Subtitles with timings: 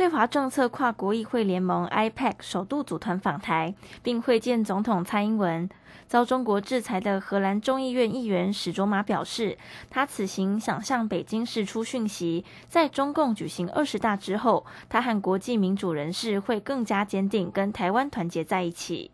[0.00, 5.68] 对华政策跨国议会联盟 （IPAC） 首度组团访台，并会见总统蔡英文。
[6.08, 9.58] 遭中国制裁的荷兰众议院议员史卓玛表示，
[9.90, 19.10] 他此行想向北京释出讯息，在中共举行二十大之后，他和国际民主人士会更加坚定跟台湾团结在一起。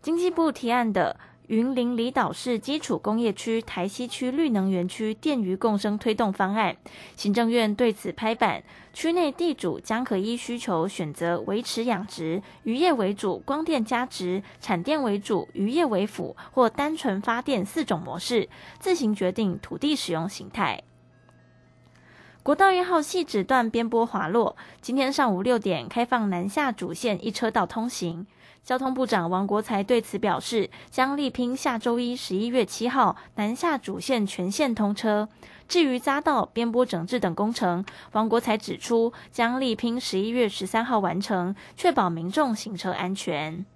[0.00, 1.18] 经济部提案的。
[1.48, 6.76] 云林离岛市基础工业区台西区绿能园区电鱼共生推动方案，
[7.16, 18.48] 行政院对此拍板，区内地主将可依需求选择维持养殖、渔业为主、光电加值、产电为主、渔业为辅或单纯发电四种模式，
[18.80, 20.82] 自行决定土地使用形态。
[22.46, 28.24] 国道一号细止段边坡滑落，今天上午六点开放南下主线一车道通行。
[28.62, 35.28] 交通部长王国才对此表示，将力拼下周一十一月七号南下主线全线通车。
[35.66, 43.66] 至于匝道边坡整治等工程，王国才指出，将力拼十一月十三号完成，确保民众行车安全。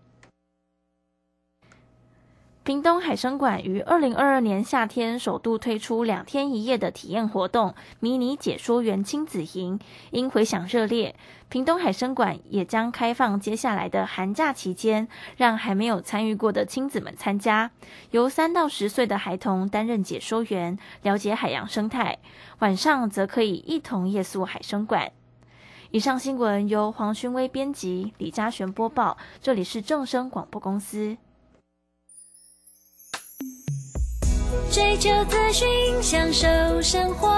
[2.62, 9.80] 屏东海生馆于二零二二年夏天首度推出两天一夜的体验活动——迷你解说员亲子营，
[10.10, 11.16] 因回响热烈，
[11.48, 15.08] 屏东海生馆也将开放接下来的寒假期间，
[15.38, 17.70] 让还没有参与过的亲子们参加，
[18.10, 22.18] 由三到十岁的孩童担任解说员，了解海洋生态，
[22.58, 25.10] 晚上则可以一同夜宿海生馆。
[25.92, 31.16] 以上新闻由黄勋威编辑，李嘉璇播报，这里是正声广播公司。
[34.70, 35.68] 追求资讯，
[36.00, 36.46] 享受
[36.82, 37.28] 生活。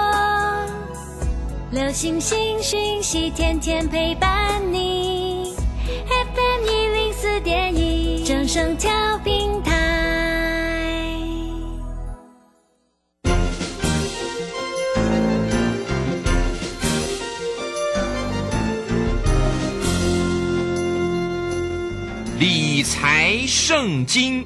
[1.71, 5.55] 流星星讯息，天天陪伴你。
[6.07, 8.91] FM 一零四点一，掌声跳
[9.23, 9.71] 平台。
[22.39, 24.45] 理财圣经。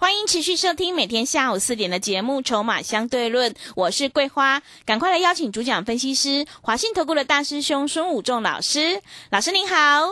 [0.00, 9.02] 欢迎持续收听每天下午四点的节目《筹码相对论》，我是桂花，赶快来邀请主讲分析师华信投顾的大师兄孙武仲老师。
[9.30, 10.08] 老师您好，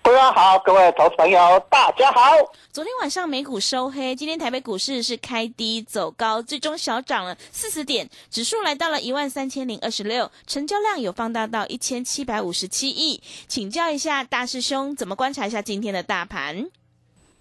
[0.00, 2.20] 桂花好，各位投资朋友大家好。
[2.70, 13.20] 昨天晚上美股收黑，今天台北股市是开低走高，最终小涨了四十点，指数来到了一万三千零二十六，成交量有放大到一千七百五十七亿。
[13.48, 16.70] 请教一下大师兄，怎么观察一下今天的大盘？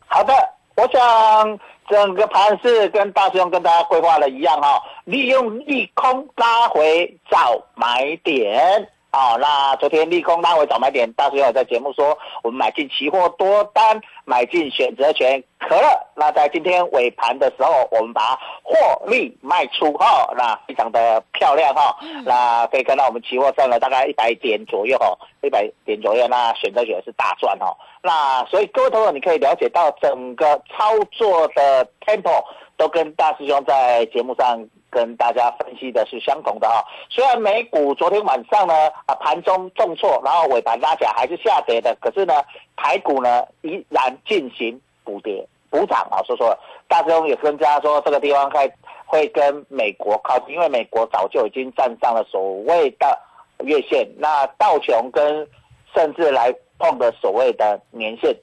[0.08, 0.34] 好的，
[0.82, 1.60] 我想。
[1.90, 9.38] 整个盘是跟大师兄跟大家规划的一样哈，利用利空拉回找买点好。
[9.38, 14.00] 那昨天利空拉回找买点，大师兄在节目说，我们买进期货多单，
[14.32, 15.88] 买进选择权可乐。
[16.16, 18.74] 那在今天尾盘的时候，我们把获
[19.06, 21.94] 利卖出哈，那非常的漂亮哈。
[22.24, 27.76] 那可以看到我们期货上了大概一百点左右哈，一百点左右，那选择权是大赚哈。
[28.02, 32.42] 那所以各位朋友，你可以了解到整个操作的 tempo
[32.78, 36.86] 都跟大师兄在节目上跟大家分析的是相同的哈。
[37.10, 38.74] 虽然美股昨天晚上呢
[39.08, 42.34] 啊盘中重挫，然后尾盘拉起来还是下跌的，可是呢
[42.76, 46.22] 台股呢依然进行补跌补涨啊。
[46.24, 46.56] 所以说
[46.88, 48.72] 大师兄也跟大家说，这个地方会
[49.06, 53.18] 会跟美国靠近，因为美国早就已经站上了所谓的
[53.64, 55.48] 月线，那道琼跟
[55.96, 58.36] 甚至来碰的所谓的年线。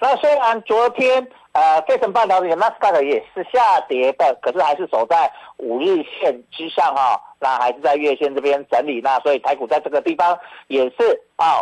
[0.00, 10.38] 那虽然昨天呃，费城半导体纳斯达克也是下跌的，可是还是守在五日线之上哈、那还是在月线这边整理，那所以台股在这个地方
[10.68, 11.58] 也是啊、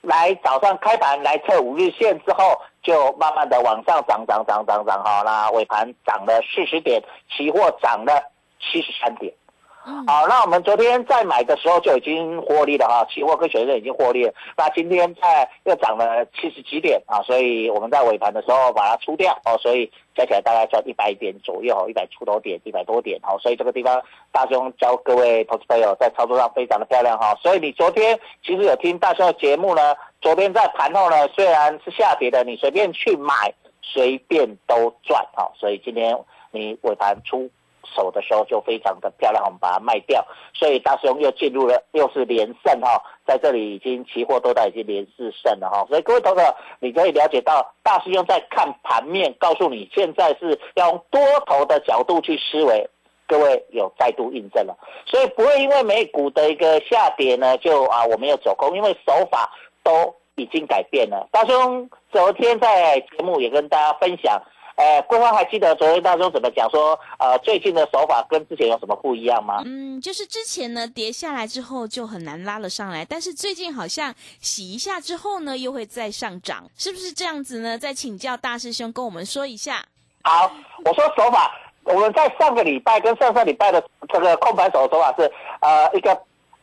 [0.00, 7.00] 来早上开盘来测五日线之后，就慢慢的往上涨涨涨涨涨哈，那尾盘涨了四十点，
[7.30, 8.20] 期货涨了
[8.58, 9.32] 七十三点。
[9.82, 14.32] 好，那我们昨天在买的时候就已经获利了哈，期货跟选择已经获利了。
[14.54, 27.34] 那今天在又涨了七十几点啊，所以我们在尾盘的时候把它出掉哦，所以加起来大概赚一百点左右，一百出头点，一百多点哦，所以这个地方大兄教各位投资朋友在操作上非常的漂亮哈。
[27.42, 35.50] 所以你昨天其实有听大兄的节目呢，昨天在盘后呢虽然是下跌的，你随便去买，随便都赚哈。
[35.58, 36.18] 所以今天
[36.50, 37.50] 你尾盘出。
[37.94, 46.40] 手的时候就非常的漂亮，我们把它卖掉，所以大师兄又进入了又是连胜哈，在这里已经期货多单已经连四胜了哈，所以各位投资
[46.80, 52.88] 你可以了解到大师兄在看盘面，告诉你现在是要用多头的角度去思维，
[53.26, 54.76] 各位有再度印证了，
[55.06, 59.50] 所以不会因为美股的一个下跌呢，就啊我们有走空，因为手法
[59.82, 61.28] 都已经改变了。
[61.30, 64.40] 大师兄昨天在节目也跟大家分享。
[64.80, 69.60] 呃，桂花还记得昨天大兄怎么讲说，呃，最近的手法跟之前有什么不一样吗？
[69.66, 77.76] 嗯，就是之前呢跌下来之后就很难拉了上来，但是最近好像洗一下之后呢又会再上涨，是不是这样子呢？
[77.76, 79.84] 再请教大师兄跟我们说一下。
[80.22, 80.50] 好，
[80.86, 81.54] 我说手法，
[81.84, 85.30] 我们在上个礼拜跟上上礼拜的这个控盘手的手法是，
[85.60, 86.18] 呃，一个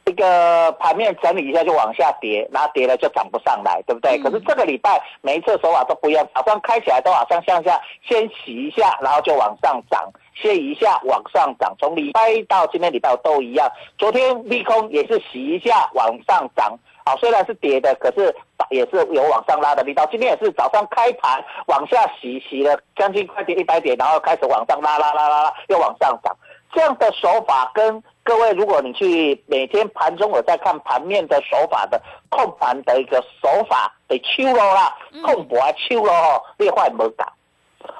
[0.07, 4.17] 一个盘面整理一下就往下跌，然后跌了就涨不上来，对不对？
[4.17, 13.69] 嗯可是这个礼拜每一次的手法都不一样，早上开起来都好像向下先洗一下，然后就往上涨，先一下往上涨，从礼拜一到今天礼拜五都一样。
[13.97, 16.77] 昨天利空也是洗一下往上涨。
[17.05, 18.35] 好，虽然是跌的，可是
[18.69, 20.05] 也是有往上拉的力道。
[20.11, 26.35] 今天也是早上开盘往下洗，洗了将近快跌一百点，然后开始往上拉拉拉拉拉，又往上涨。
[26.73, 31.97] 这样的手法跟各位，如果你去每天盘中我在看盘面的手法的
[32.27, 34.93] 控盘的一个手法得秋了啦，
[35.23, 37.25] 控盘秋了哦，你会无搞。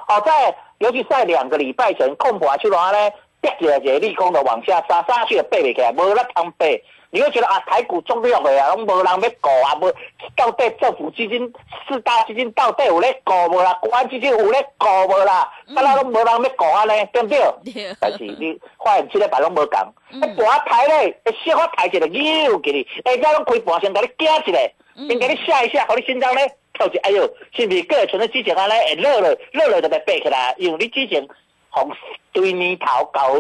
[0.05, 3.09] 好，在尤其在两个礼拜前控盘手路呢，
[3.39, 6.83] 跌起来一个利空的往下杀，杀去就背不起来，无那通背。
[7.09, 9.91] 你会觉得啊，台股中弱的啊，拢无人要顾啊，无
[10.35, 11.51] 到底政府基金、
[11.87, 13.73] 四大基金到底有咧顾无啦？
[13.81, 15.39] 国安基金有咧顾无啦？
[15.39, 17.39] 啊，那拢无人要顾啊呢，对不对？
[17.73, 27.21] 对但是你发现这个别拢无共，嗯一盘抬咧，会小可抬一个扭给你，下家拢开盘先甲你惊一下，嗯先甲你吓一下，互你心脏咧跳一，哎哟，
[27.53, 31.25] 是毋是个会像你之前安尼会热了，热了就要爬起来，因为你之前
[31.73, 31.89] 从
[32.33, 33.39] 对年头到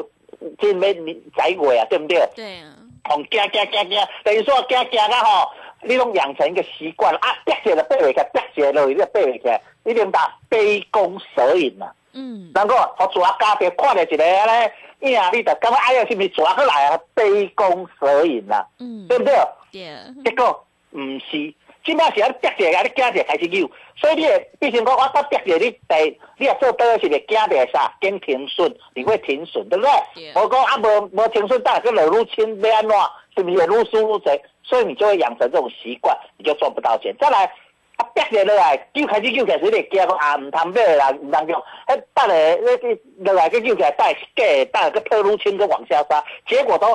[0.59, 2.29] 即要年十一月啊，对不对？
[2.35, 2.73] 对啊，
[3.07, 5.51] 从惊惊惊惊，等于说惊惊啊吼，
[5.81, 11.91] 你拢养成一个习惯啊，跌起来爬袂起来，跌起来落去你就爬袂起来，你连打杯弓蛇影啊。
[12.13, 16.99] 嗯，能够互蛇家别看到一个咧，伊啊，你就感觉哎呀，是不是蛇过来啊？
[17.13, 19.35] 杯弓蛇影啊，嗯，对不对？
[19.71, 21.53] 对，结果唔是，
[21.87, 27.95] 即摆是啊，跌一个，你惊一个开始扭，所以你会毕竟讲我到跌一个，你第你也做倒是会惊一个啥？
[28.01, 30.31] 跟停损，你会停损，对不对对？
[30.35, 32.97] 我讲啊，无无停损，当然个落入轻要安怎？
[33.37, 34.39] 是不是会愈输愈侪？
[34.63, 37.15] 所以你就会养成这种习惯，你就赚不到钱。
[37.19, 37.49] 再来。
[37.97, 41.59] 啊，跌下落来，救开始救起来，你会惊讲啊，毋通买啦，毋通用。
[41.87, 46.93] 迄等下，那个落来个救起来，带是假的，等下个特入轻跟往下杀，结果都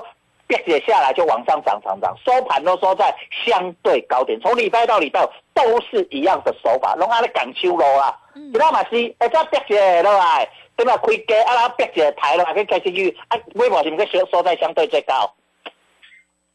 [0.49, 8.19] 跌跌下来就往上涨涨涨，收盘都收在相对高点，从礼拜到礼拜五都是一样的手法，拢安尼港秋路啦。
[8.35, 15.31] 嗯其他嘛是，哎，再跌下落来，对嘛开价，啊然后跌下抬落来，去开始去，啊尾盘是毋是收收在相对最高？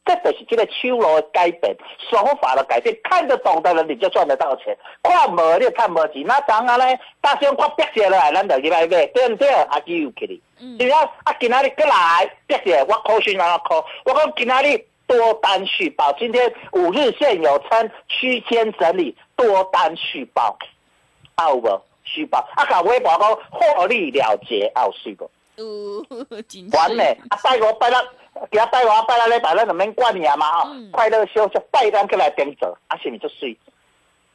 [0.08, 1.76] 这就是这个手路的改变，
[2.10, 6.24] 手法的改变，看得懂的人你就赚得到钱，看无你就看无钱。
[6.26, 9.50] 那当然咧，大声看跌下来，咱就去买买，对不对？
[9.50, 10.42] 啊，救起你。
[10.60, 20.58] 嗯是啊，啊，今仔日过来跌下来，我扣讯啊扣，我讲今仔日多单续报，今天五日线有称区间整理，多单续报，
[21.36, 21.82] 啊有无？
[22.04, 25.30] 续报，啊，甲微博讲获利了结，啊有续无？
[25.64, 26.06] 哦，
[26.48, 27.18] 真完嘞！
[27.30, 27.98] 啊，拜五拜六，
[28.52, 33.58] 今拜五拜六礼拜咱就免管你啊嘛哈嗯，快乐休就拜单过来点走，啊是你就水。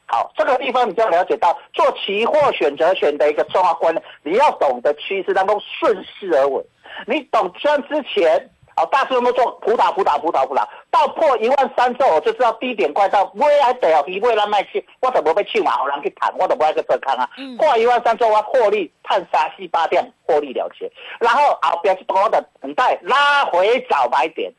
[0.05, 6.63] 好，这个地方你就要了解到，做期货选择权的一个重要观念，你要懂得趋势当中顺势而为。
[7.07, 17.29] 你懂像之前，哦，大师有没有做普打普打普打普打，到破一万三之后，我就知道低点快到，未来第后机会咱卖去，我怎么被去嘛，好难去谈，我怎么爱去做空啊。
[17.37, 20.91] 嗯破一万三之后，我获利探三四八点，获利了结。
[21.19, 24.51] 然后后边是多的等待拉回找买点。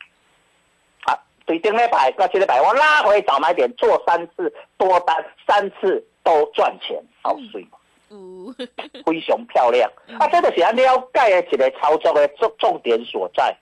[1.06, 5.16] 啊，对对顶礼拜到这礼拜，我拉回早买点做三次多单，
[5.46, 7.78] 三次都赚钱，好水嘛，
[8.10, 8.52] 呜，
[9.04, 9.90] 非常漂亮。
[10.20, 13.56] 啊，这个是咱了解的一个操作的重重点所在。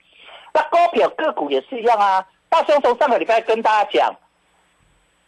[0.53, 2.25] 那高票个股也是一样啊。
[2.49, 4.15] 大兄从上个礼拜跟大家讲，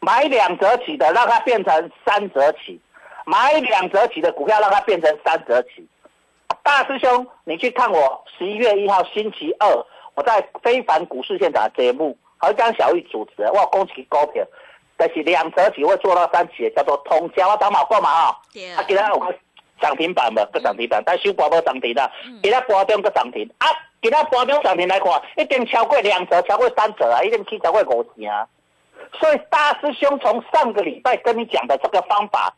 [0.01, 2.81] 买两折起的让它变成三折起，
[3.25, 5.89] 买两折起的股票让它变成三折起。
[6.63, 14.45] 大师兄，你去看我十一月一号星期二我在非凡股市现场的节目，和江小玉主持，我恭喜高票，
[14.97, 18.41] 但是两折起会做到三起，叫做通宵，我打马过嘛哈。
[18.53, 19.35] 对啊，今天有个
[19.81, 22.11] 涨停板嘛，个涨停板，但收盘无涨停啦，
[22.43, 23.67] 今天盘中个涨停啊，
[24.01, 28.47] 今天盘中涨停来看，一定超过两折，超过三折啊，一定去超过五成啊。
[29.19, 32.55] 所以大师兄从上个礼拜跟你讲的这个方法，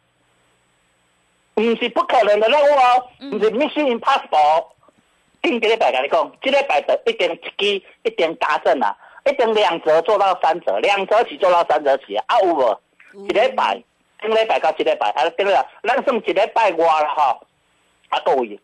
[1.55, 4.67] 不是不可能的任务哦，不是 mission impossible。
[5.43, 7.37] 顶个礼拜跟你讲，这礼拜的一定一
[7.79, 12.81] 支一定达成啊，一定两折做到三折，两折起做到三折起啊，啊有无？
[13.27, 13.83] 一礼拜，
[14.21, 17.47] 顶礼拜到这礼拜，啊，顶了，咱算一礼拜外了吼，
[18.09, 18.59] 啊，各位，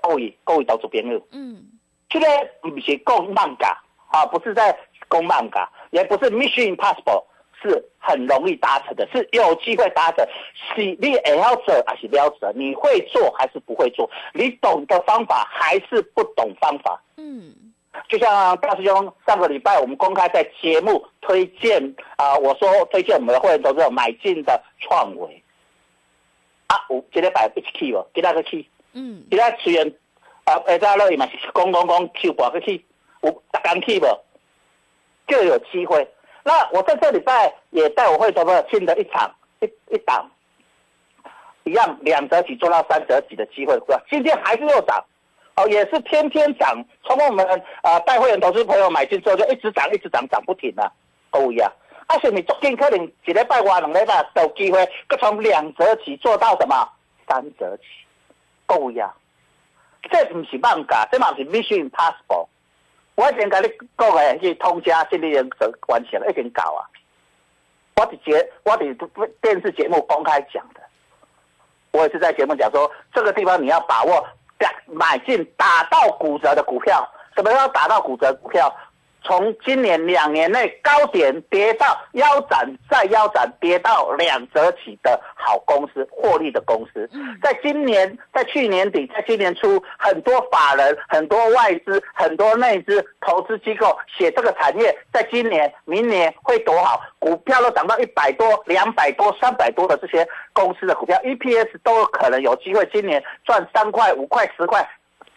[0.00, 1.64] 各位，各位投资朋友，嗯，
[2.08, 2.26] 这个
[2.60, 4.76] 不是讲漫画啊，不是在
[5.08, 7.24] 讲漫画，也不是 mission impossible，
[7.62, 10.26] 是很容易达成的，是有机会达成。
[10.54, 12.52] 是你也要做还是不要做？
[12.54, 14.08] 你会做还是不会做？
[14.34, 17.00] 你懂的方法还是不懂方法？
[17.16, 17.54] 嗯，
[18.08, 25.42] 就像大师兄上个礼拜我们公开在节目推荐啊、我说推荐我们的会员投资者买进的创维
[26.68, 28.06] 啊，我今天摆一起去无？
[28.14, 28.68] 今仔个去？
[28.92, 29.92] 嗯，今仔虽然
[30.44, 32.84] 啊，下早落去嘛是讲讲讲去博个去，
[33.22, 34.06] 有逐工去无？
[35.26, 36.08] 就有机会。
[36.44, 40.30] 那我在这礼拜也带我会投资者进了一场一一档，
[41.64, 44.00] 一样两折起做到三折起的机会，是吧？
[44.08, 45.04] 今天还是又涨。
[45.56, 47.46] 哦，也是天天涨，从我们
[47.82, 50.84] 呃带会员投资朋友买进之后就一直涨，一直涨，涨不停啊，
[51.30, 51.72] 都一样。
[52.08, 56.86] 而且你昨天可能一礼拜两礼拜都有机会，佮从两折起做到什么
[57.26, 57.84] 三折起，
[58.66, 59.10] 够呀。
[60.10, 62.46] 这不是漫画，这嘛是 mission impossible。
[63.14, 65.48] 我已经跟你讲的是通家这里人
[65.88, 66.84] 完成了，已经搞啊。
[67.96, 68.84] 我的节，我的
[69.40, 70.80] 电视节目公开讲的，
[71.92, 74.22] 我也是在节目讲说，这个地方你要把握。
[74.86, 78.72] 买进打到骨折的股票，什么时候打到骨折股票？
[79.26, 87.10] 从今年两年内高点跌到腰斩，再腰斩跌到两折起的好公司，获利的公司，
[87.42, 104.88] 在今年、在去年底、在今年初，很多法人、很多外资、很多内资投资机构写这个产业，在今年、明年会多好，股票都涨到一百多、两百多、三百多的这些公司的股票，EPS 都有可能有机会今年赚三块、五块、十块、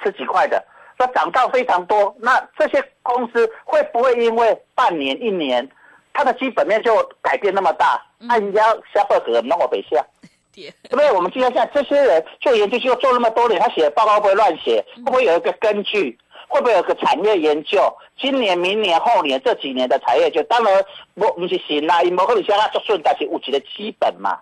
[0.04, 0.64] 十几块的。
[1.00, 5.68] 那涨到非常多，那这些公司会不会因为半年、一年，
[6.12, 8.00] 它的基本面就改变那么大？
[8.18, 8.62] 那人家
[8.94, 10.06] 下报纸那么北下，
[10.54, 11.10] 对 不对？
[11.14, 14.86] 我们今天现在这些人做研究机构做那么多年，他写的报告会不会乱写？
[14.98, 16.18] 会不会有一个根据？
[16.50, 17.96] 会不会有个产业研究？
[18.20, 20.84] 今年、明年、后年这几年的产业就当然
[21.16, 24.38] 不不是行啦，因为可能现在做顺，但是有几个基本嘛。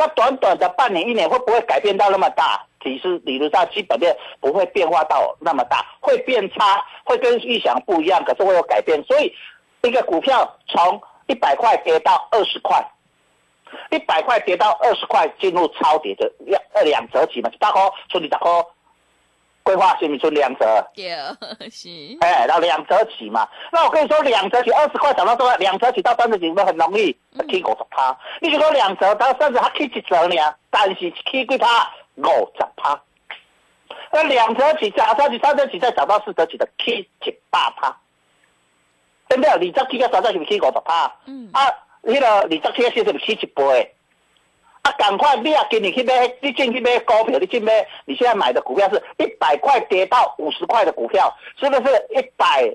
[0.00, 2.64] 那短短的半年、一年会不会改变到那么大？
[2.82, 8.98] 其实理论上基本面不会变化到那么大，会变差，会跟预想不一样，可是会有改变。
[9.04, 9.30] 所以
[9.82, 12.82] 一个股票从一百块跌到二十块，
[13.90, 18.64] 一百块跌到二十块，进入超跌的两二两折起嘛，大哥，说你大哥，
[19.62, 20.64] 规划是不是出两折？
[20.94, 21.10] 对，
[21.68, 21.90] 是，
[22.22, 23.46] 哎，然后两折起嘛。
[23.70, 25.54] 那我跟你说，两折起二十块涨到多少？
[25.58, 27.14] 两折起到三十几，都很容易
[27.48, 28.16] 起五十趴。
[28.40, 30.36] 你就说两折到三十，它起一折呢，
[30.70, 31.90] 但是起几趴？
[32.16, 33.00] 五十趴，
[34.12, 37.96] 那两折起、三折起、三折起，再涨到四折起的起一百趴，
[39.26, 39.50] 对不对？
[39.50, 41.62] 二十起到三折起起五十趴，嗯，啊，
[42.02, 43.94] 那个二十起的时是起一倍，
[44.82, 52.70] 啊，赶快你啊，今年去买，你进去买股票，你进买，你现在买的股票是一百块跌到五十块的股票，是不是一百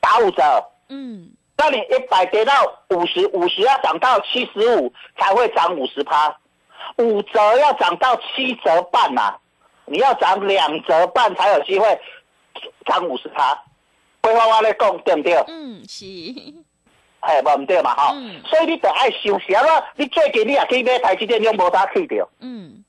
[0.00, 0.42] 打五折？
[0.88, 2.52] 嗯，那你一百跌到
[2.90, 6.36] 五十，五十要涨到七十五才会涨五十趴。
[6.98, 9.34] 五折要涨到七折半呐、
[9.86, 11.98] 你要涨两折半才有机会
[12.84, 13.58] 涨五十趴。
[14.20, 15.34] 规划我咧讲对不对？
[15.48, 16.04] 嗯，是，
[17.20, 18.12] 哎，无唔对嘛吼。
[18.14, 19.62] 嗯所以你得爱休息啊！
[19.96, 22.84] 你最近你也去买台积电，你无啥去掉嗯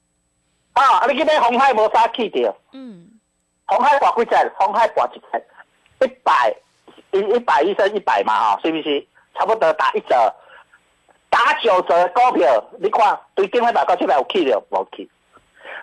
[0.73, 1.05] 啊！
[1.07, 3.07] 你去买红海无啥去掉，嗯，
[3.65, 4.51] 红海博几只？
[4.57, 6.55] 红海博一只一百
[7.11, 9.05] 一一百一升一百嘛哈，是不是？
[9.35, 10.15] 差不多打一折。
[11.29, 15.09] 打九折的股票，你看对顶礼拜到七百有去了无去？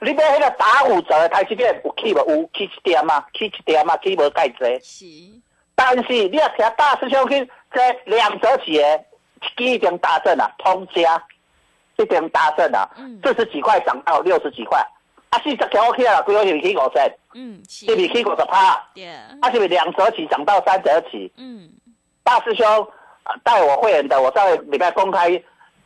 [0.00, 2.18] 你买迄个打五折的台积电有去无？
[2.30, 3.24] 有去一点嘛？
[3.32, 3.96] 去一点嘛？
[3.98, 4.80] 去无介济。
[4.82, 5.06] 是，
[5.74, 9.04] 但是你要听大师兄去这两折起的，
[9.58, 11.22] 一定打正啊，通家
[11.96, 14.84] 一定打正啊嗯，四十几块涨到六十几块，
[15.34, 18.80] 啊四十条 OK 啦，规个是起五成，嗯，是是不是起五十趴？
[18.94, 19.06] 对，
[19.40, 21.32] 啊是不是两折起涨到三折起？
[21.36, 21.68] 嗯
[22.22, 22.64] 大师兄
[23.24, 25.30] 呃带我会员的，我上个礼拜公开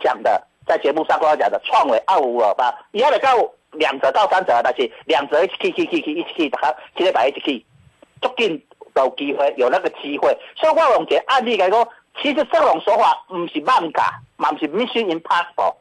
[0.00, 3.31] 讲的，在节目上公开讲的，创维二五二八，以后得到
[3.73, 7.67] 两折到三折，但是两折一起起起起一起起，大家七礼拜一起起，
[8.21, 8.62] 足紧
[8.97, 10.37] 有机会有那个机会。
[10.57, 11.88] 所以我用一个案例来讲，
[12.21, 14.02] 其实这种手法不是漫改，
[14.37, 15.75] 嘛不是 mission impossible，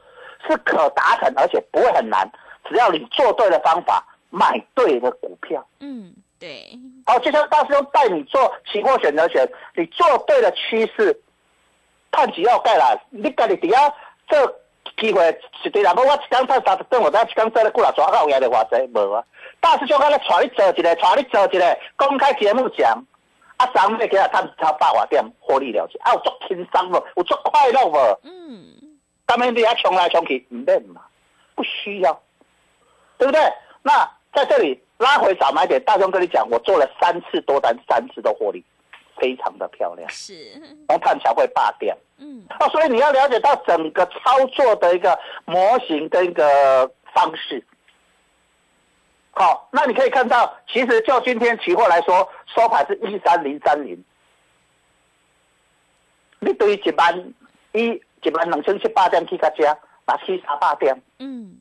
[0.47, 2.27] 是可达成，而且不会很难，
[2.67, 5.65] 只要你做对了方法，买对的股票。
[5.79, 11.21] 嗯，对，好，就像大师兄带你做期货选择权，你做对了趋势，
[12.11, 13.93] 探几要盖啦，你家己底下
[14.27, 14.45] 这
[14.97, 15.21] 机会
[15.61, 19.23] 是对啦，我我一天赚三十顿，我再一天做咧几若抓到有的偌济无啊。
[19.59, 23.05] 大师兄，我咧带你做一个，带你做一个公开节目讲，
[23.57, 27.03] 啊，昨尾今日赚超百外点获利了结，啊，有足轻松无？
[27.15, 28.19] 有足快乐无？
[28.23, 28.65] 嗯
[29.25, 31.01] 当然你要冲来冲去，唔免嘛，
[31.53, 32.17] 不需要，
[33.17, 33.41] 对不对？
[33.81, 38.63] 那在这里拉回早买点，大雄跟你讲，我做了三次多单，三次都获利，
[39.17, 41.95] 非常的漂亮，是，红探才会霸点。
[42.19, 47.63] 嗯啊，所以你要了解到整个操作的一个模型跟一个方式。
[49.31, 54.03] 好，那你可以看到，其实就今天期货来说，收盘是一三零三零。
[56.39, 57.33] 你对于一万
[57.73, 59.63] 一一万两千七八点去到这，
[60.05, 61.55] 那七十八点，嗯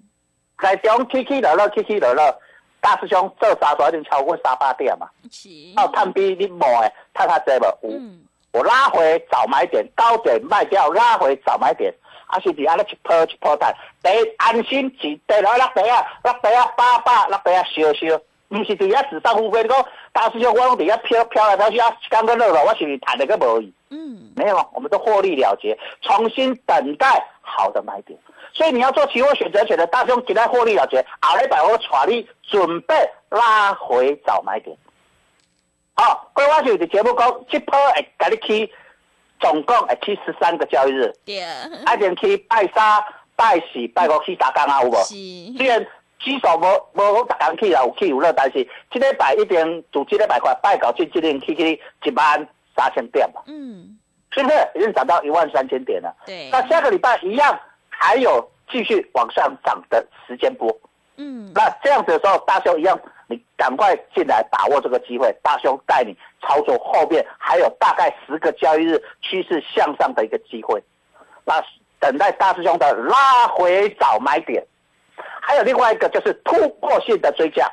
[0.59, 2.35] 台中起起落落，起起落落，
[2.81, 5.09] 大师兄做三段已经超过三百点嘛。
[5.31, 7.99] 是，啊，探比你摸的，探他这无有。
[7.99, 8.23] 嗯。
[8.53, 11.93] 我拉回早买点，高点卖掉，拉回早买点，
[12.27, 24.33] 啊是伫安尼一波一波单，第一安心是第落落地啊，落地啊八百，落地啊烧烧，毋是伫遐自上富贵，你讲大师兄我拢伫遐飘飘来飘去啊，一天个落落，我是赚的个无伊，嗯。
[24.35, 28.19] 没有，我们都获利了结，重新等待好的买点。
[28.57, 32.95] 所以你要做期货选择权的大兄，今天获利了结，下礼拜我带你准备
[33.29, 34.75] 拉回早买点。
[35.95, 38.73] 好，规划就是节目讲，这波会给你去，
[39.39, 43.05] 总共会去十三个交易日，对，啊，连去拜三、
[43.37, 44.95] 拜四、拜五去打工啊，有无？
[45.05, 45.15] 是，
[45.59, 45.87] 虽然
[46.19, 46.65] 指数无
[46.95, 53.99] 无讲逐工去啦，有去有落，但是这礼拜一定从这礼拜块拜到这这天去去一万三千点嘛，嗯。
[54.33, 54.69] 是不是？
[54.75, 56.15] 已经涨到一万三千点了？
[56.27, 57.59] 对，那下个礼拜一样
[57.99, 60.75] 还有继续往上涨的时间波。
[61.17, 70.83] 嗯那这样子的时候，大兄一样，你赶快进来把握这个机会，大兄带你操作后面还有大概十个交易日趋势向上的一个机会。
[71.45, 71.55] 那
[71.99, 74.63] 等待大师兄的拉回早买点，
[75.41, 77.67] 还有另外一个就是突破性的追加。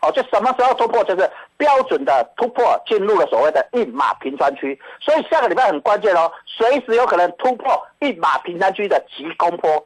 [0.00, 1.04] 哦，就什么时候突破？
[1.04, 4.80] 就是标准的突破，进入了所谓的一马平川区。
[5.00, 9.84] 所以下个礼拜很关键哦，随时有可能突破一马平川区的急攻坡。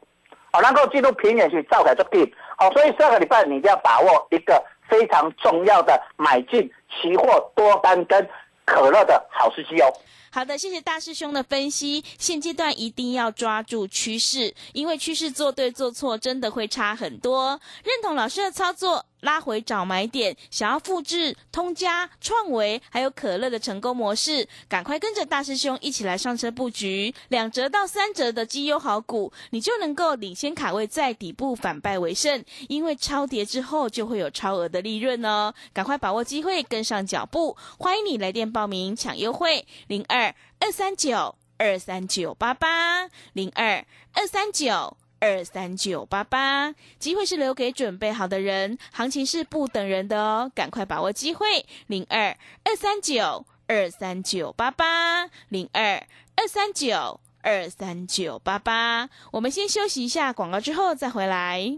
[0.51, 2.31] 好，能够进入平原区造改就定。
[2.57, 8.29] 好，所以下个礼拜你一定要把握一个非常重要的买进期货多单跟
[8.63, 9.91] 可乐的好时机哦。
[10.31, 12.03] 好的，谢谢大师兄的分析。
[12.17, 17.59] 现阶段一定要抓住趋势，因为趋势做对做错真的会差很多。
[17.83, 32.43] 认同老师的操作，拉回找买点，想要复制通家、创维还有可乐的成功模式，赶快跟着大师兄一起来上车布局两折到三折的绩优好股，你就能够领先卡位，在底部反败为胜。
[32.67, 37.57] 因为超跌之后就会有超额的利润哦，赶快把握机会，跟上脚步。
[37.79, 44.97] 欢迎你来电报名抢优惠，零二二三九二三九八八零二二三九。
[45.23, 56.05] 二三九八八，机会是留给准备好的人，行情是不等人的哦，赶快把握机会，零二二三九二三九八八零二
[56.35, 59.09] 二三九二三九八八。
[59.31, 61.73] 我们先休息一下广告，之后再回来。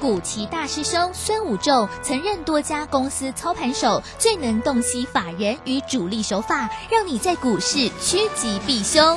[0.00, 9.16] 古奇大师兄孙武仲曾任多家公司操盘手，最能洞悉法人与主力手法，让你在股市趋吉避凶。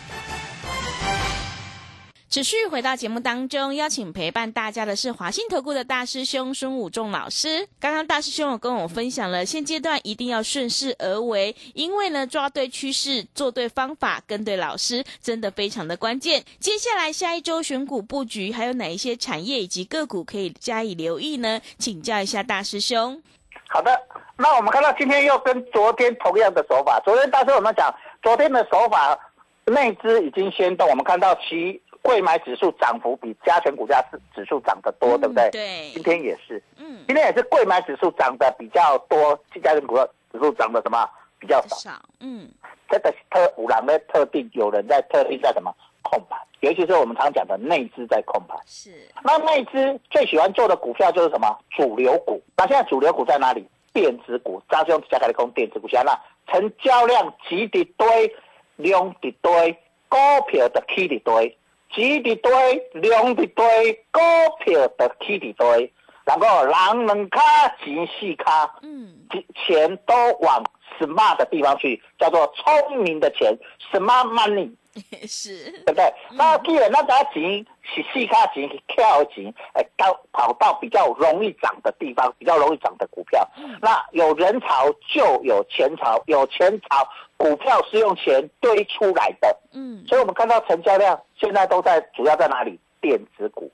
[2.31, 7.67] 持续回到节目当中，邀请陪伴大家的是华信投顾的大师兄孙武仲老师。
[7.77, 16.41] 刚刚大师兄有跟我分享了，现阶段一定要顺势而为，因为呢，抓对趋势、做对方法、跟对老师，真的非常的关键。
[16.57, 21.59] 接下来下一周选股布局，还有哪一些产业以及个股可以加以留意呢？
[21.79, 23.21] 请教一下大师兄。
[23.67, 23.91] 好的，
[24.37, 26.97] 那我们看到今天又跟昨天同样的手法。
[27.03, 29.19] 昨天大师我们讲，昨天的手法
[29.65, 35.49] 内资已经先动，我们看到其贵买指数涨幅比加权股价指指数涨得多，对不对？
[35.51, 41.07] 对今天也是，嗯，今天也是贵买指数涨得比较多，加权股价指数涨得什么
[41.39, 41.75] 比较少？
[41.75, 42.49] 少，嗯，
[42.89, 48.57] 这个特五郎的特定，有人在特定在什么控盘，尤其是我们常讲的内资在控盘。
[48.65, 48.91] 是，
[49.23, 52.41] 那内资最喜欢做的股票就是什么主流股。
[52.57, 53.67] 那现在主流股在哪里？
[53.93, 58.33] 电子股，张兄加开的空电子股，现在成交量挤的堆，
[58.77, 61.57] 量的堆，股票的起的堆，
[61.93, 62.51] 挤一堆，
[62.93, 64.19] 量一堆，股
[64.63, 65.91] 票的起一堆，
[66.25, 67.41] 然后人两卡
[67.83, 70.63] 情绪卡，嗯，钱都往
[70.99, 73.57] smart 的地方去，叫做聪明的钱
[73.91, 74.71] ，smart money。
[75.25, 76.13] 是，对不对？
[76.31, 83.47] 那既然那家钱是细卡钱、跳钱，哎，到跑到比较容易涨的地方，比较容易涨的股票。
[83.81, 87.07] 那有人潮就有钱潮，有钱潮，
[87.37, 89.57] 股票是用钱堆出来的。
[89.71, 92.77] 嗯，所以我们看到成交量现在都在主要在哪里？
[92.99, 93.71] 电子股。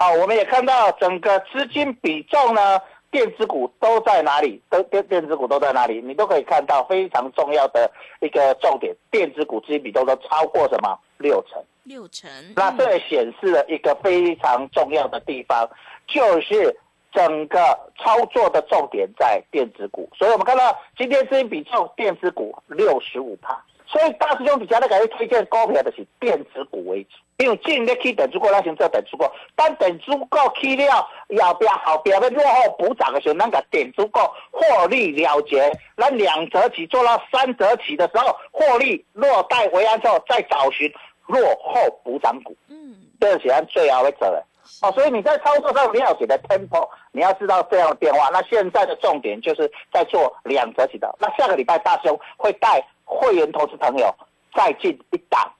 [0.00, 4.58] 好，我们也看到整个资金比重呢，电子股都在哪里？
[4.70, 6.00] 都电电子股都在哪里？
[6.00, 11.62] 你都可以看到非常重要的一个重点，电子股资金比重都超过什么六成。
[11.82, 15.68] 六成，那这也显示了一个非常重要的地方，
[16.06, 16.74] 就是
[17.12, 17.58] 整个
[17.98, 20.08] 操作的重点在电子股。
[20.16, 27.10] 所以我们看到今天资金比重电子股六十五趴，所以大师兄底下咧给你推荐股票的是电子股为主。
[27.38, 29.24] 因为进咧去等主股，咱先做等主股，
[29.56, 31.08] 当等主股去了，
[31.42, 40.92] 后边后边要落后补涨的时候，那个点主股获利了结，咱两折起做到三折起的时候，获利落袋为安之后，再找寻
[41.26, 42.54] 落后补涨股。
[42.68, 44.42] 嗯，这是咱最好的责任。
[44.82, 48.28] 哦，所以你在操作上你要写的 tempo，你要知道这样的变化。
[48.30, 51.12] 那现在的重点就是在做两折起的。
[51.18, 54.14] 那下个礼拜大兄会带会员投资朋友
[54.54, 55.52] 再进一档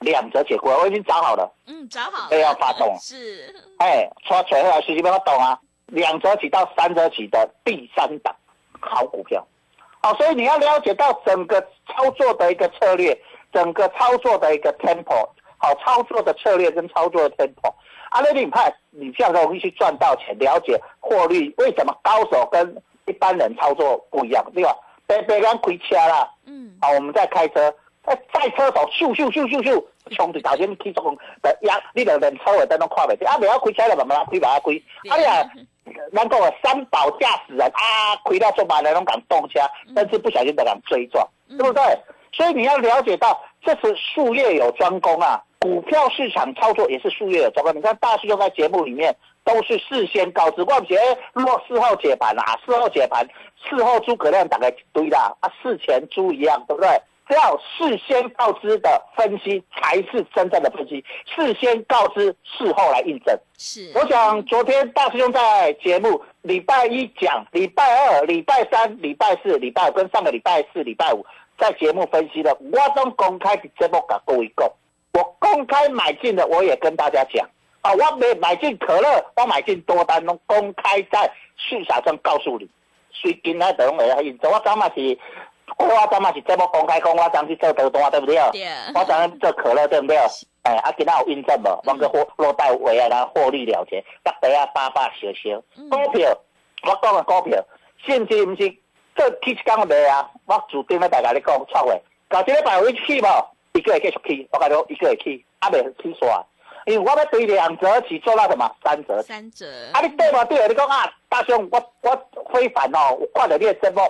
[0.00, 1.48] 两折起股，我已经找好了。
[1.66, 5.58] 嗯，找好了，这要发动是，哎，抓锤回来学习不要懂啊。
[5.86, 8.34] 两折起到三折起的第三档
[8.80, 9.46] 好股票。
[10.02, 13.16] 好，所以你要了解到整个操作的一个策略，
[13.52, 17.72] 整个操作的一个 tempo，好操作的策略跟操作的 tempo。
[18.10, 24.74] 阿雷你派，你这样容易去赚到钱，了解获利为什么高手跟一般人操作不一样，对吧？
[25.06, 26.30] 别别刚开车啦，
[26.80, 29.84] 嗯，好，我们在开车，哎，赛车手咻咻咻咻咻，
[30.16, 35.50] 冲着头先起作的压，你两人车尾灯都看袂见，啊，袂晓开车了慢慢开，慢慢开，哎呀，
[36.14, 39.60] 咱讲的三宝驾驶人啊，开到做慢的拢敢动车，
[39.94, 41.82] 但是不小心就敢追撞，对不对？
[42.32, 45.42] 所以你要了解到，这是术业有专攻啊。
[45.58, 47.76] 股票市场操作也是术业有专攻。
[47.76, 53.26] 你看大师兄在节目里面都是事先告知，我们觉得若事后解盘啊，事后解盘，
[53.68, 56.88] 事后诸葛亮大概一堆啦，啊，事前猪一样，对不对？
[57.28, 63.38] 只要事先告知的分析才是真正的分析，事先告知，事后来印证。
[63.56, 71.24] 是，我想昨天大师兄在节目礼拜一讲，礼拜二、礼拜三、礼拜四、礼拜五跟上个礼拜四、礼拜五
[71.56, 74.68] 在节目分析的，我都公开的节目跟各位讲，
[75.12, 77.48] 我公开买进的我也跟大家讲
[77.82, 82.68] 啊，我没买进可乐，我买进多单拢公开在市场上告诉你，
[83.12, 85.18] 所以今天等会来印证，我昨嘛是。
[85.78, 88.34] 我昨嘛是这么公开讲，我昨去做多单，对不对？
[88.52, 90.16] 对，我昨天做可乐，对不对？
[90.62, 91.68] 哎，啊，今仔有印证无？
[91.86, 95.62] 我个获落袋位啊，然后获利了结，得底啊八百少少。
[95.88, 96.36] 股票，
[96.82, 97.64] 我讲的股票，
[98.04, 98.76] 甚至毋是
[99.14, 101.94] 这起一工卖啊，我注定要大家咧讲错话。
[102.28, 103.26] 搞这礼拜有去无？
[103.72, 106.44] 一个会继续去，我甲你一个会去，啊未去煞。
[106.86, 109.22] 因为我要对两折起做到什么三折。
[109.22, 109.66] 三折。
[109.92, 110.66] 啊，你对嘛对？
[110.68, 114.00] 你讲啊，大兄，我我非凡哦，我看到你的节目。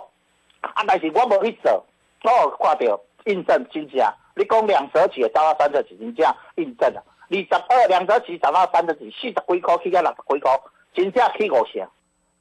[0.61, 0.85] 啊！
[0.87, 1.83] 但是我无去做，
[2.22, 3.98] 我有看到印证真正。
[4.37, 7.02] 你讲两折起涨到三折起，真正印证了。
[7.30, 10.61] 二十二两折起涨到三折起，四十几块起到六十几块，
[10.92, 11.88] 真正起五成。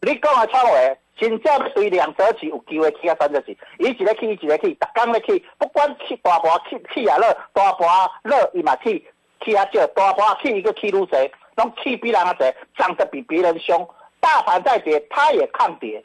[0.02, 0.76] 你讲的错话，
[1.18, 7.88] 真正对两折起有机会起到三折起，伊一个起，一个起，逐工咧起，不管起大盘起起啊乐，大盘
[8.24, 9.08] 乐伊嘛起
[9.43, 13.88] 起啊少，大盘去一个起愈侪，拢起比人啊侪，涨得比别人凶。
[14.19, 16.04] 大盘在跌，它也抗跌。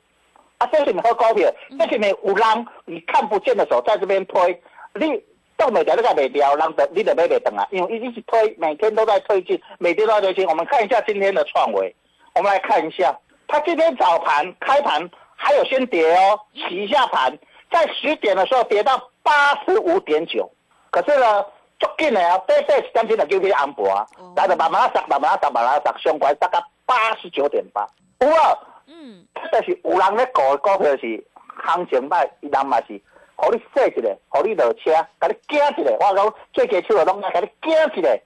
[0.58, 4.62] 啊，这是你喝高铁，这是你有人你看不见的时候在这边推，
[4.94, 5.20] 你
[5.56, 10.46] 动袂掉，你甲袂掉，人得你得买袂等啊，因为一直推，每天都在推进，每天都在推进。
[10.46, 11.94] 我们看一下今天的创维，
[12.36, 13.18] 我们来看一下，
[13.48, 17.36] 它今天早盘开盘还有先跌哦，洗一下盘，
[17.72, 20.48] 在十点的时候跌到八十五点九，
[20.92, 21.44] 可是呢，
[21.78, 24.06] 足紧的啊，短短时间之内就去安博啊，
[24.36, 27.86] 来就慢慢涨，慢慢涨，慢慢涨，上关大概八十九点八，
[28.20, 28.56] 有啊，
[28.86, 31.26] 嗯，但是有人咧搞的股票是
[31.64, 33.00] 行情歹，伊人嘛是，
[33.36, 38.20] 互你说一个，互你落车，甲你惊一个，我讲做家手的拢爱甲你惊一个，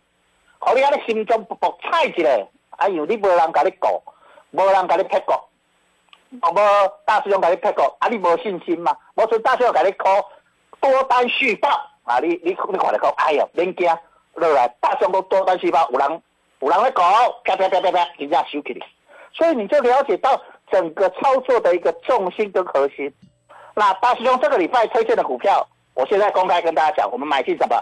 [0.58, 4.02] 互你安尼心中卜卜踩一个，啊，因为你无人甲你搞，
[4.50, 5.34] 无人甲你撇过，
[6.42, 6.58] 哦无
[7.06, 8.94] 大师兄甲你撇过，啊，你无信心嘛？
[9.14, 10.08] 无说大师兄甲你考
[10.80, 11.68] 多单续报，
[12.08, 13.86] 啊，你你你看来讲，哎哟，免惊，
[14.32, 16.22] 落来大师兄都多单细胞，有人
[16.60, 17.04] 有人咧搞，
[17.44, 18.82] 啪啪啪啪啪，人家收起你。
[19.34, 20.40] 所以你就了解到
[20.70, 23.12] 整个操作的一个重心跟核心。
[23.74, 27.76] 那大师兄这个礼拜推荐的股票，我现在公开跟大家讲，我们买进什么？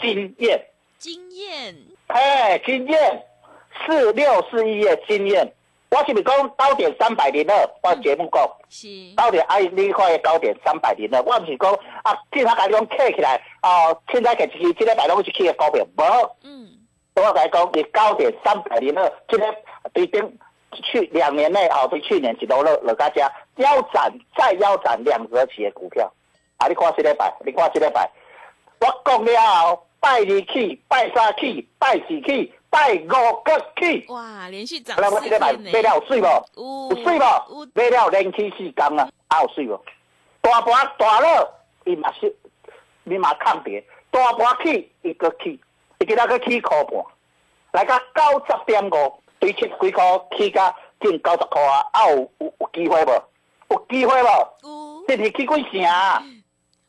[0.00, 0.64] 经验，
[0.98, 1.74] 经验，
[2.06, 3.24] 哎，经验，
[3.84, 5.52] 四六四一页经验。
[5.94, 7.70] 我是不是讲高点三百零二？
[7.84, 8.50] 我节目讲。
[8.68, 16.02] 是，高点哎，你看的高点三百零二，我不是讲啊，其他甲你讲刻起来哦，现在给一这个摆拢是去的股票，无。
[16.42, 16.68] 嗯，
[17.14, 19.54] 我来讲，你高点三百零二，今天
[19.92, 20.36] 对顶
[20.72, 26.12] 去两年内啊，对去年一路落落大家腰斩再腰斩两折起的股票，
[26.56, 28.10] 啊，你看这礼拜，你看这礼拜，
[28.80, 36.26] 我讲了后，拜二去，拜三去，拜四起，拜五个起，哇，连续涨好了，我四这礼拜天呢，买了有水无？
[36.56, 37.68] 有有水无？
[37.72, 39.80] 买了连起四天啊，还有水无？
[40.40, 42.34] 大盘大了，伊嘛是，
[43.04, 45.60] 你嘛抗跌，大盘起伊个起，
[46.00, 47.04] 伊今仔个起箍半，
[47.70, 50.00] 来到九十点五，对七几箍
[50.36, 53.22] 起甲近九十箍啊，还有有有机会无？
[53.70, 54.26] 有机会无？
[54.64, 56.20] 有，这是起几成啊？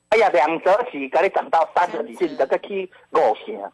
[0.10, 3.72] 哎呀，两折起，给你涨到三折起，甚至个起五成。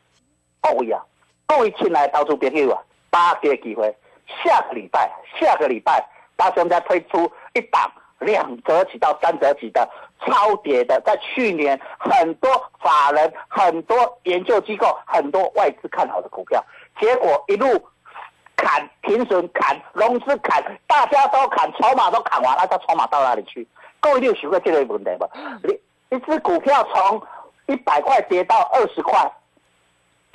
[0.64, 1.06] 哦呀啊，
[1.52, 3.94] 各位亲爱的投资朋友啊，把握机会，
[4.42, 6.02] 下个礼拜，下个礼拜，
[6.38, 9.86] 大兄再推出一档两折起到三折起的
[10.26, 16.64] 超跌的，在去年很多法人、很多研究机构、很多外资看好的股票，
[17.02, 17.68] 结果一路
[18.56, 23.68] 砍停损、砍融资、砍，大家都砍，筹码都砍完了，那筹码到哪里去？
[24.00, 25.28] 各位，你有想过这个问题吗？
[25.62, 25.78] 你
[26.16, 27.22] 一只股票从
[27.66, 29.30] 一百块跌到二十块，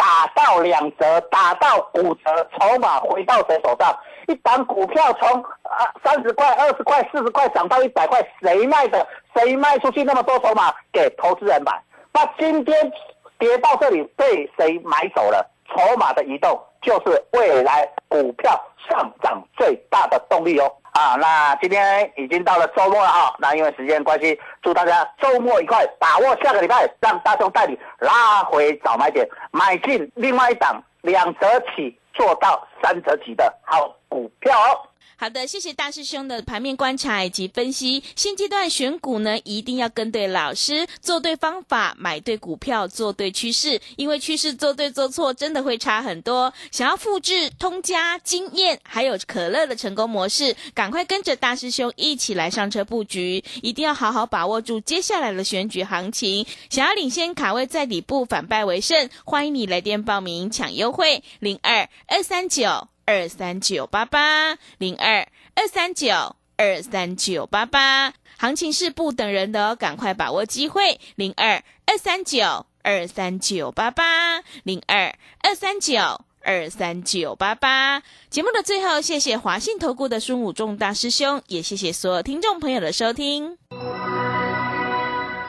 [0.06, 3.92] 打到两折，打到五折，筹码回到谁手上？
[4.28, 9.04] 一档股票从啊三十块、二十块、四十块涨到一百块，谁卖的？
[9.34, 11.72] 谁卖出去那么多筹码给投资人买？
[12.12, 12.92] 那今天
[13.36, 15.44] 跌到这里被谁买走了？
[15.74, 16.56] 筹码的移动
[16.86, 20.72] 就是未来股票上涨最大的动力哦。
[20.92, 34.80] 啊，那今天已经到了周末了啊，那因为时间关系，祝大家周末愉快，把握下个礼拜，让大众带你拉回早买点，买进另外一档两折起做到三折起的好股票哦。
[35.18, 38.04] 好的，谢谢大师兄的盘面观察以及分析。
[38.14, 43.80] 现阶段选股呢，一定要跟对老师，做对方法，买对股票，做对趋势。
[43.96, 46.52] 因为趋势做对做错，真的会差很多。
[46.70, 56.46] 想要复制通家经验，还有可乐的成功模式，赶快跟着大师兄一起来上车布局，一定要好好把握住接下来的选举行情。
[56.68, 62.88] 想要领先卡位在底部，反败为胜，欢迎你来电报名抢优惠，零二二三九。
[63.06, 78.02] 二三九八八零二二三九二三九八八，行情是不等人的，赶快把握机会，零二二三九二三九八八零二二三九二三九八八。
[78.28, 83.56] 节目的最后，谢谢华信投顾的孙武仲大师兄，也谢谢所有听众朋友的收听。